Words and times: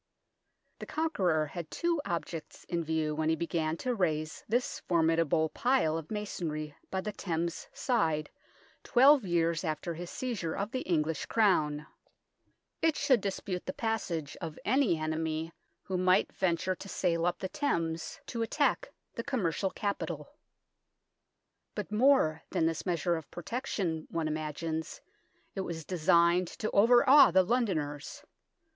The 0.79 0.87
Conqueror 0.87 1.45
had 1.45 1.69
two 1.69 2.01
objects 2.05 2.63
in 2.63 2.83
view 2.83 3.13
when 3.13 3.29
he 3.29 3.35
began 3.35 3.77
to 3.77 3.93
raise 3.93 4.43
this 4.47 4.79
formidable 4.79 5.49
pile 5.49 5.95
of 5.95 6.09
masonry 6.09 6.75
by 6.89 7.01
the 7.01 7.11
Thames 7.11 7.67
side 7.71 8.31
twelve 8.81 9.25
years 9.25 9.63
after 9.63 9.93
his 9.93 10.09
seizure 10.09 10.55
of 10.55 10.71
the 10.71 10.81
English 10.89 11.27
Crown. 11.27 11.85
It 12.81 12.95
should 12.95 13.21
dispute 13.21 13.67
the 13.67 13.73
passage 13.73 14.35
of 14.41 14.57
any 14.65 14.97
enemy 14.97 15.53
who 15.83 15.97
13 15.97 15.97
14 15.97 15.97
THE 15.97 15.97
TOWER 15.97 15.97
OF 15.97 15.99
LONDON 15.99 16.05
might 16.05 16.39
venture 16.49 16.75
to 16.75 16.89
sail 16.89 17.25
up 17.27 17.37
the 17.37 17.49
Thames 17.49 18.19
to 18.25 18.41
attack 18.41 18.89
the 19.13 19.23
commercial 19.23 19.69
capital. 19.69 20.33
But, 21.75 21.91
more 21.91 22.41
than 22.49 22.65
this 22.65 22.87
measure 22.87 23.15
of 23.15 23.29
protection, 23.29 24.07
one 24.09 24.27
imagines, 24.27 24.99
it 25.53 25.61
was 25.61 25.85
designed 25.85 26.47
to 26.47 26.71
overawe 26.71 27.29
the 27.29 27.43
Londoners. 27.43 28.23